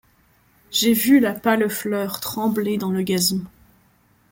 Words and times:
J'ai 0.71 0.93
vu 0.93 1.19
la 1.19 1.35
pâle 1.35 1.69
fleur 1.69 2.21
trembler 2.21 2.79
dans 2.79 2.89
le 2.89 3.03
gazon 3.03 3.43